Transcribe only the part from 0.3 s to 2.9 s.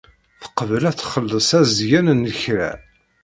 Teqbel ad txelleṣ azgen n lekra.